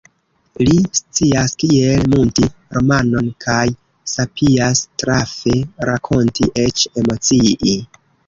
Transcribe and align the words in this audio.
Li 0.67 0.75
scias 0.99 1.51
kiel 1.63 2.07
munti 2.13 2.47
romanon 2.77 3.27
kaj 3.45 3.67
sapias 4.13 4.81
trafe 5.03 5.53
rakonti, 5.91 6.51
eĉ 6.65 6.89
emocii. 7.03 7.77